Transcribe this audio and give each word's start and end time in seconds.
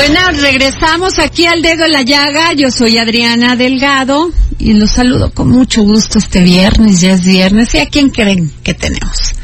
Bueno, 0.00 0.30
regresamos 0.40 1.18
aquí 1.18 1.44
al 1.44 1.60
dedo 1.60 1.84
en 1.84 1.92
la 1.92 2.00
llaga. 2.00 2.54
Yo 2.54 2.70
soy 2.70 2.96
Adriana 2.96 3.54
Delgado 3.54 4.30
y 4.58 4.72
los 4.72 4.92
saludo 4.92 5.30
con 5.30 5.50
mucho 5.50 5.82
gusto 5.82 6.18
este 6.18 6.40
viernes. 6.40 7.02
Ya 7.02 7.12
es 7.12 7.22
viernes. 7.22 7.74
¿Y 7.74 7.80
a 7.80 7.86
quién 7.86 8.08
creen 8.08 8.50
que 8.64 8.72
tenemos? 8.72 9.34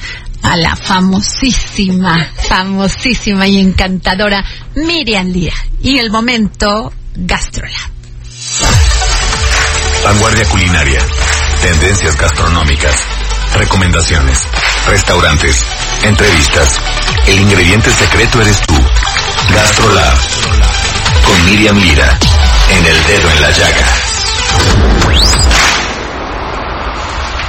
A 0.41 0.57
la 0.57 0.75
famosísima, 0.75 2.33
famosísima 2.49 3.47
y 3.47 3.61
encantadora 3.61 4.43
Miriam 4.77 5.27
Lira. 5.27 5.57
Y 5.83 5.99
el 5.99 6.11
momento 6.11 6.91
Gastrolab. 7.15 7.91
Vanguardia 10.05 10.47
culinaria. 10.47 11.01
Tendencias 11.61 12.17
gastronómicas. 12.17 12.97
Recomendaciones. 13.57 14.39
Restaurantes. 14.87 15.63
Entrevistas. 16.03 16.81
El 17.27 17.41
ingrediente 17.41 17.91
secreto 17.91 18.41
eres 18.41 18.59
tú. 18.63 18.76
Gastrolab. 19.53 20.17
Con 21.25 21.45
Miriam 21.47 21.79
Lira. 21.79 22.19
En 22.71 22.87
el 22.87 23.07
dedo 23.07 23.31
en 23.31 23.43
la 23.43 23.51
llaga. 23.51 24.07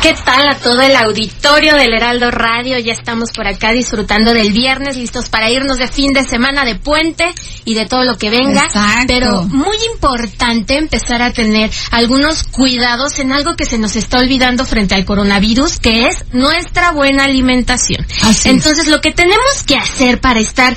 ¿Qué 0.02 0.14
tal 0.24 0.48
a 0.48 0.56
todo 0.56 0.80
el 0.80 0.96
auditorio 0.96 1.76
del 1.76 1.92
Heraldo 1.92 2.30
Radio? 2.30 2.78
Ya 2.78 2.94
estamos 2.94 3.32
por 3.36 3.48
acá 3.48 3.72
disfrutando 3.72 4.32
del 4.34 4.54
viernes, 4.54 4.96
listos 4.96 5.28
para 5.28 5.50
irnos 5.50 5.80
de 5.80 5.88
fin 5.88 6.14
de 6.14 6.24
semana 6.24 6.64
de 6.66 6.76
puente 6.76 7.26
y 7.66 7.74
de 7.74 7.88
todo 7.88 8.06
lo 8.06 8.18
que 8.18 8.30
venga. 8.30 8.64
Exacto. 8.64 9.06
Pero 9.08 9.44
muy 9.44 9.76
importante 9.92 10.78
empezar 10.78 11.22
a 11.24 11.34
tener 11.34 11.72
algunos 11.92 12.44
cuidados 12.44 13.18
en 13.20 13.34
algo 13.34 13.56
que 13.56 13.66
se 13.66 13.80
nos 13.80 13.96
está 13.96 14.20
olvidando 14.20 14.66
frente 14.66 14.94
al 14.94 15.04
coronavirus, 15.04 15.80
que 15.80 16.08
es 16.08 16.24
nuestra 16.32 16.92
buena 16.92 17.26
alimentación. 17.26 18.06
Así 18.22 18.50
es. 18.50 18.56
Entonces, 18.56 18.88
lo 18.88 19.02
que 19.02 19.12
tenemos 19.12 19.64
que 19.66 19.76
hacer 19.76 20.22
para 20.22 20.40
estar 20.40 20.76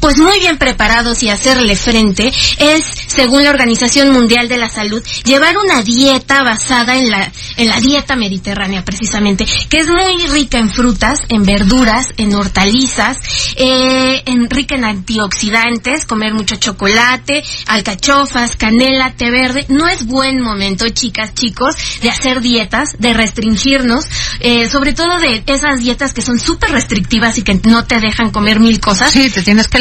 pues 0.00 0.18
muy 0.18 0.38
bien 0.40 0.58
preparados 0.58 1.22
y 1.22 1.28
hacerle 1.28 1.76
frente 1.76 2.32
es, 2.58 2.84
según 3.06 3.44
la 3.44 3.50
Organización 3.50 4.10
Mundial 4.10 4.48
de 4.48 4.56
la 4.56 4.68
Salud, 4.68 5.02
llevar 5.24 5.56
una 5.58 5.82
dieta 5.82 6.42
basada 6.42 6.96
en 6.96 7.10
la, 7.10 7.30
en 7.56 7.68
la 7.68 7.78
dieta 7.80 8.16
mediterránea 8.16 8.84
precisamente, 8.84 9.46
que 9.68 9.80
es 9.80 9.88
muy 9.88 10.26
rica 10.28 10.58
en 10.58 10.70
frutas, 10.70 11.20
en 11.28 11.44
verduras, 11.44 12.08
en 12.16 12.34
hortalizas, 12.34 13.18
eh, 13.56 14.22
en, 14.26 14.48
rica 14.48 14.74
en 14.74 14.84
antioxidantes, 14.84 16.06
comer 16.06 16.34
mucho 16.34 16.56
chocolate, 16.56 17.42
alcachofas, 17.66 18.56
canela, 18.56 19.14
té 19.14 19.30
verde. 19.30 19.66
No 19.68 19.88
es 19.88 20.06
buen 20.06 20.40
momento, 20.40 20.88
chicas, 20.88 21.34
chicos, 21.34 21.76
de 22.00 22.10
hacer 22.10 22.40
dietas, 22.40 22.90
de 22.98 23.12
restringirnos, 23.12 24.04
eh, 24.40 24.68
sobre 24.68 24.92
todo 24.92 25.18
de 25.18 25.42
esas 25.46 25.80
dietas 25.80 26.14
que 26.14 26.22
son 26.22 26.38
súper 26.38 26.70
restrictivas 26.70 27.38
y 27.38 27.42
que 27.42 27.60
no 27.64 27.84
te 27.84 28.00
dejan 28.00 28.30
comer 28.30 28.60
mil 28.60 28.80
cosas. 28.80 29.12
Sí, 29.12 29.30
te 29.30 29.42
tienes 29.42 29.68
que 29.68 29.78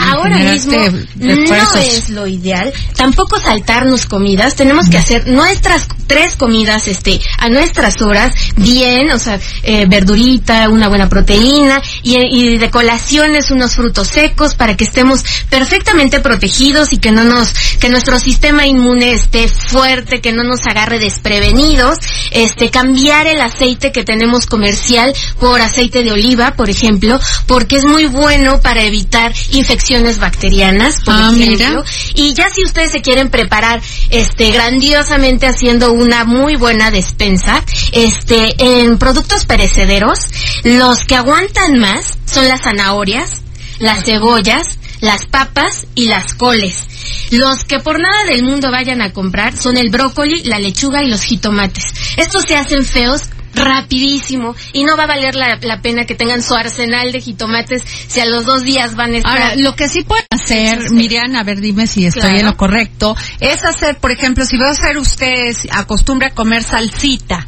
Ahora 0.00 0.36
mismo 0.38 0.72
no 1.16 1.76
es 1.76 2.10
lo 2.10 2.26
ideal. 2.26 2.72
Tampoco 2.96 3.38
saltarnos 3.38 4.06
comidas. 4.06 4.54
Tenemos 4.54 4.88
que 4.88 4.98
hacer 4.98 5.28
nuestras 5.28 5.88
tres 6.06 6.36
comidas, 6.36 6.88
este, 6.88 7.20
a 7.38 7.48
nuestras 7.48 8.00
horas, 8.02 8.32
bien, 8.56 9.10
o 9.10 9.18
sea, 9.18 9.38
eh, 9.62 9.86
verdurita, 9.88 10.68
una 10.68 10.88
buena 10.88 11.08
proteína 11.08 11.82
y, 12.02 12.16
y 12.30 12.58
de 12.58 12.70
colaciones 12.70 13.50
unos 13.50 13.74
frutos 13.74 14.08
secos 14.08 14.54
para 14.54 14.76
que 14.76 14.84
estemos 14.84 15.22
perfectamente 15.50 16.20
protegidos 16.20 16.92
y 16.92 16.98
que 16.98 17.10
no 17.12 17.24
nos, 17.24 17.50
que 17.78 17.88
nuestro 17.88 18.18
sistema 18.18 18.66
inmune 18.66 19.12
esté 19.12 19.48
fuerte, 19.48 20.20
que 20.20 20.32
no 20.32 20.44
nos 20.44 20.66
agarre 20.66 20.98
desprevenidos. 20.98 21.98
Este, 22.30 22.70
cambiar 22.70 23.26
el 23.26 23.40
aceite 23.40 23.92
que 23.92 24.04
tenemos 24.04 24.46
comercial 24.46 25.14
por 25.38 25.60
aceite 25.60 26.02
de 26.02 26.12
oliva, 26.12 26.52
por 26.56 26.68
ejemplo, 26.70 27.20
porque 27.46 27.76
es 27.76 27.84
muy 27.84 28.06
bueno 28.06 28.60
para 28.60 28.82
evitar 28.82 29.32
infecciones 29.50 30.18
bacterianas, 30.18 31.00
por 31.04 31.14
Ah, 31.14 31.30
ejemplo. 31.32 31.68
mira. 31.68 31.84
Y 32.14 32.34
ya 32.34 32.48
si 32.50 32.64
ustedes 32.64 32.90
se 32.92 33.02
quieren 33.02 33.30
preparar, 33.30 33.80
este, 34.10 34.50
grandiosamente 34.50 35.46
haciendo 35.46 35.92
una 35.94 36.24
muy 36.24 36.56
buena 36.56 36.90
despensa, 36.90 37.62
este, 37.92 38.54
en 38.58 38.98
productos 38.98 39.44
perecederos, 39.46 40.18
los 40.64 41.04
que 41.04 41.16
aguantan 41.16 41.78
más 41.78 42.18
son 42.26 42.48
las 42.48 42.62
zanahorias, 42.62 43.42
las 43.78 44.04
cebollas, 44.04 44.78
las 45.00 45.26
papas 45.26 45.86
y 45.94 46.06
las 46.06 46.34
coles. 46.34 46.86
Los 47.30 47.64
que 47.64 47.80
por 47.80 48.00
nada 48.00 48.24
del 48.24 48.42
mundo 48.42 48.70
vayan 48.70 49.02
a 49.02 49.12
comprar 49.12 49.56
son 49.56 49.76
el 49.76 49.90
brócoli, 49.90 50.44
la 50.44 50.58
lechuga 50.58 51.02
y 51.02 51.10
los 51.10 51.22
jitomates. 51.22 51.84
Estos 52.16 52.44
se 52.46 52.56
hacen 52.56 52.84
feos 52.84 53.22
rapidísimo 53.54 54.54
y 54.72 54.84
no 54.84 54.96
va 54.96 55.04
a 55.04 55.06
valer 55.06 55.34
la, 55.34 55.58
la 55.62 55.80
pena 55.80 56.04
que 56.04 56.14
tengan 56.14 56.42
su 56.42 56.54
arsenal 56.54 57.12
de 57.12 57.20
jitomates 57.20 57.82
si 58.08 58.20
a 58.20 58.26
los 58.26 58.44
dos 58.44 58.62
días 58.62 58.94
van 58.94 59.14
a 59.14 59.18
estar 59.18 59.32
Ahora, 59.32 59.56
lo 59.56 59.74
que 59.74 59.88
sí 59.88 60.02
pueden 60.02 60.26
hacer, 60.30 60.90
Miriam, 60.90 61.34
a 61.36 61.42
ver, 61.42 61.60
dime 61.60 61.86
si 61.86 62.06
estoy 62.06 62.22
Claro. 62.22 62.38
en 62.38 62.46
lo 62.46 62.56
correcto, 62.56 63.16
es 63.40 63.64
hacer, 63.64 63.96
por 63.98 64.10
ejemplo, 64.10 64.44
si 64.44 64.56
va 64.56 64.68
a 64.68 64.72
hacer 64.72 64.96
usted, 64.98 65.54
acostumbra 65.70 66.28
a 66.28 66.34
comer 66.34 66.62
salsita 66.62 67.46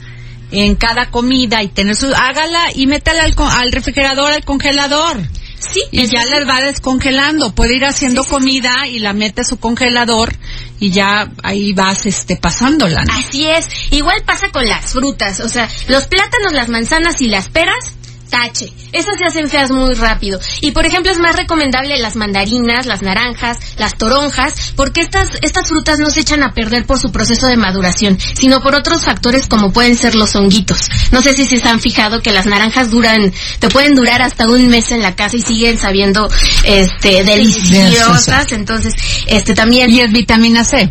en 0.51 0.77
cada 0.77 1.11
comida 1.11 1.63
y 1.63 1.69
tener 1.69 1.97
su, 1.97 2.07
hágala 2.15 2.67
y 2.75 2.87
métala 2.87 3.25
al, 3.25 3.35
al 3.37 3.73
refrigerador, 3.73 4.33
al 4.33 4.45
congelador. 4.45 5.19
Sí, 5.59 5.81
Y 5.91 6.07
ya 6.07 6.21
decir, 6.21 6.47
la 6.47 6.55
va 6.55 6.61
descongelando. 6.61 7.55
Puede 7.55 7.77
ir 7.77 7.85
haciendo 7.85 8.25
comida 8.25 8.87
y 8.87 8.99
la 8.99 9.13
mete 9.13 9.43
a 9.43 9.45
su 9.45 9.59
congelador 9.59 10.33
y 10.79 10.91
ya 10.91 11.31
ahí 11.43 11.73
vas 11.73 12.07
este 12.07 12.37
pasándola. 12.37 13.05
¿no? 13.05 13.15
Así 13.15 13.47
es. 13.47 13.69
Igual 13.91 14.23
pasa 14.25 14.51
con 14.51 14.67
las 14.67 14.93
frutas. 14.93 15.41
O 15.41 15.49
sea, 15.49 15.69
los 15.89 16.07
plátanos, 16.07 16.53
las 16.53 16.69
manzanas 16.69 17.21
y 17.23 17.29
las 17.29 17.49
peras, 17.49 17.97
tache. 18.29 18.73
Esas 18.93 19.19
se 19.19 19.25
hacen 19.25 19.49
feas 19.49 19.71
muy 19.71 19.95
rápido. 19.95 20.41
Y 20.61 20.73
por 20.73 20.87
ejemplo 20.87 21.13
es 21.13 21.19
más 21.19 21.37
recomendable 21.37 21.99
las 21.99 22.17
mandarinas, 22.17 22.87
las 22.87 23.03
naranjas, 23.03 23.59
las 23.79 23.97
toronjas, 23.97 24.73
porque 24.77 25.01
estas, 25.01 25.29
estas 25.43 25.69
frutas 25.69 25.99
no 25.99 26.11
se 26.11 26.21
echan 26.21 26.43
a 26.43 26.53
perder 26.53 26.87
por 26.87 26.99
su 26.99 27.13
proceso 27.13 27.47
de 27.47 27.57
maduración, 27.57 28.19
sino 28.35 28.61
por 28.61 28.75
otros 28.75 29.05
factores 29.05 29.47
como 29.47 29.73
pueden 29.73 29.97
ser 29.97 30.15
los 30.15 30.35
honguitos. 30.37 30.89
No 31.13 31.23
sé 31.23 31.35
si 31.35 31.47
se 31.47 31.69
han 31.69 31.81
fijado 31.81 32.21
que 32.21 32.33
las 32.33 32.47
naranjas 32.47 32.91
duran, 32.91 33.33
te 33.59 33.69
pueden 33.69 33.95
durar 33.95 34.23
hasta 34.23 34.49
un 34.49 34.69
mes 34.69 34.91
en 34.91 35.03
la 35.03 35.15
casa 35.15 35.37
y 35.37 35.43
siguen 35.43 35.79
sabiendo, 35.79 36.29
este, 36.65 37.25
deliciosas. 37.25 38.53
Entonces, 38.53 38.95
este 39.27 39.55
también. 39.55 39.91
Y 39.91 40.01
es 40.01 40.13
vitamina 40.13 40.65
C. 40.65 40.91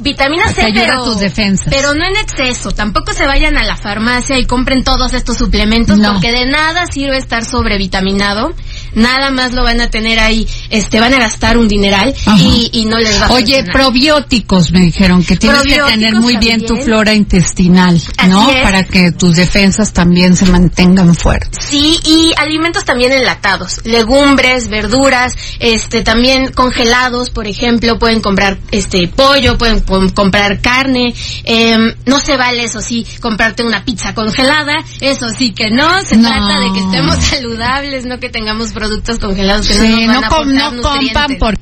Vitamina 0.00 0.48
C, 0.52 0.62
ayuda 0.62 0.82
a 0.82 0.86
pero, 0.88 1.04
tus 1.04 1.18
defensas. 1.20 1.68
pero 1.70 1.94
no 1.94 2.04
en 2.04 2.16
exceso. 2.16 2.72
Tampoco 2.72 3.12
se 3.12 3.26
vayan 3.26 3.56
a 3.56 3.64
la 3.64 3.76
farmacia 3.76 4.38
y 4.38 4.44
compren 4.44 4.82
todos 4.82 5.14
estos 5.14 5.36
suplementos 5.38 5.98
No. 5.98 6.12
porque 6.12 6.32
de 6.32 6.46
nada 6.46 6.86
sirve 6.86 7.16
estar 7.16 7.44
sobrevitaminado. 7.44 8.52
Nada 8.94 9.30
más 9.30 9.52
lo 9.52 9.62
van 9.62 9.80
a 9.80 9.90
tener 9.90 10.18
ahí, 10.18 10.46
este, 10.70 11.00
van 11.00 11.14
a 11.14 11.18
gastar 11.18 11.58
un 11.58 11.68
dineral 11.68 12.14
y, 12.38 12.70
y 12.72 12.84
no 12.86 12.98
les 12.98 13.20
va 13.20 13.26
a 13.26 13.32
Oye, 13.32 13.56
funcionar. 13.56 13.72
probióticos 13.72 14.72
me 14.72 14.80
dijeron 14.80 15.24
que 15.24 15.36
tienes 15.36 15.62
que 15.62 15.80
tener 15.80 16.14
muy 16.14 16.36
bien 16.36 16.64
tu 16.64 16.76
flora 16.76 17.14
intestinal, 17.14 18.00
¿no? 18.28 18.50
Es. 18.50 18.62
Para 18.62 18.84
que 18.84 19.12
tus 19.12 19.36
defensas 19.36 19.92
también 19.92 20.36
se 20.36 20.46
mantengan 20.46 21.14
fuertes. 21.14 21.64
Sí, 21.68 21.98
y 22.04 22.32
alimentos 22.36 22.84
también 22.84 23.12
enlatados, 23.12 23.80
legumbres, 23.84 24.68
verduras, 24.68 25.34
este 25.60 26.02
también 26.02 26.52
congelados, 26.52 27.30
por 27.30 27.46
ejemplo, 27.46 27.98
pueden 27.98 28.20
comprar 28.20 28.58
este 28.70 29.08
pollo, 29.08 29.58
pueden 29.58 29.80
com- 29.80 30.10
comprar 30.10 30.60
carne, 30.60 31.14
em, 31.44 31.94
no 32.06 32.20
se 32.20 32.36
vale 32.36 32.64
eso 32.64 32.80
sí, 32.80 33.06
comprarte 33.20 33.62
una 33.62 33.84
pizza 33.84 34.14
congelada, 34.14 34.74
eso 35.00 35.26
sí 35.36 35.52
que 35.52 35.70
no, 35.70 36.02
se 36.02 36.16
No. 36.16 36.28
trata 36.28 36.60
de 36.60 36.72
que 36.72 36.78
estemos 36.80 37.16
saludables, 37.24 38.04
no 38.06 38.18
que 38.20 38.28
tengamos 38.28 38.72
productos 38.88 39.18
congelados 39.18 39.66
que 39.68 39.74
no 39.74 39.80
Sí, 39.80 40.06
nos 40.06 40.06
van 40.06 40.20
no, 40.20 40.26
a 40.26 40.28
com- 40.28 40.38
aportar 40.38 40.54
no 40.72 40.82
compran 40.82 41.02
nutrientes. 41.04 41.38
por 41.38 41.54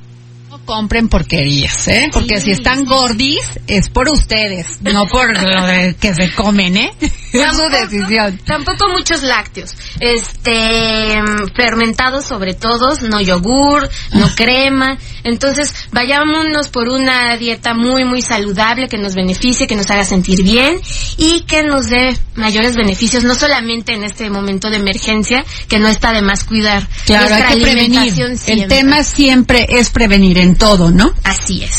no 0.50 0.64
compren 0.64 1.08
porquerías, 1.08 1.88
¿eh? 1.88 2.10
Porque 2.12 2.36
Sí, 2.38 2.44
si 2.46 2.50
están 2.52 2.84
gordis 2.84 3.40
es 3.66 3.88
por 3.88 4.08
ustedes, 4.08 4.80
no 4.82 5.06
por 5.06 5.40
lo 5.42 5.66
de 5.66 5.94
que 5.98 6.14
se 6.14 6.32
comen, 6.34 6.76
¿eh? 6.76 6.92
es 7.50 7.56
su 7.56 7.68
decisión. 7.68 8.38
Tampoco 8.44 8.88
muchos 8.88 9.22
lácteos. 9.22 9.72
Este, 10.00 11.20
fermentados 11.56 12.24
sobre 12.26 12.54
todo, 12.54 12.94
no 13.08 13.20
yogur, 13.20 13.88
no 14.12 14.28
crema. 14.34 14.98
Entonces, 15.24 15.74
vayámonos 15.92 16.68
por 16.68 16.88
una 16.88 17.36
dieta 17.36 17.74
muy, 17.74 18.04
muy 18.04 18.22
saludable 18.22 18.88
que 18.88 18.98
nos 18.98 19.14
beneficie, 19.14 19.66
que 19.66 19.76
nos 19.76 19.90
haga 19.90 20.04
sentir 20.04 20.42
bien 20.42 20.80
y 21.16 21.42
que 21.42 21.62
nos 21.62 21.86
dé 21.88 22.16
mayores 22.34 22.76
beneficios, 22.76 23.24
no 23.24 23.34
solamente 23.34 23.92
en 23.94 24.04
este 24.04 24.28
momento 24.30 24.68
de 24.70 24.76
emergencia, 24.76 25.44
que 25.68 25.78
no 25.78 25.88
está 25.88 26.12
de 26.12 26.22
más 26.22 26.44
cuidar. 26.44 26.86
Claro, 27.06 27.24
hay 27.24 27.30
Nuestra 27.30 27.54
que 27.54 27.60
prevenir. 27.62 27.98
alimentación 27.98 28.30
El 28.32 28.38
siempre. 28.38 28.68
tema 28.76 29.02
siempre 29.04 29.66
es 29.70 29.90
prevenir 29.90 30.38
en 30.38 30.56
todo, 30.56 30.90
¿no? 30.90 31.14
Así 31.24 31.62
es. 31.62 31.78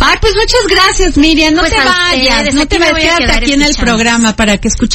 Ay, 0.00 0.16
pues 0.20 0.34
muchas 0.34 0.66
gracias, 0.68 1.16
Miriam. 1.16 1.54
No 1.54 1.60
Pues 1.60 1.72
te 1.72 1.78
vayas, 1.78 2.36
ustedes, 2.38 2.54
no 2.54 2.66
te 2.66 2.78
vayas, 2.78 3.16
quédate 3.18 3.32
aquí 3.32 3.52
en 3.52 3.62
el 3.62 3.74
programa 3.74 4.36
para 4.36 4.58
que 4.58 4.68
escuchemos 4.68 4.91